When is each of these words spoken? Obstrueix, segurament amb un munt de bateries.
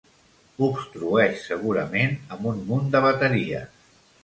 Obstrueix, 0.67 1.35
segurament 1.51 2.17
amb 2.37 2.51
un 2.55 2.65
munt 2.73 2.91
de 2.97 3.05
bateries. 3.09 3.81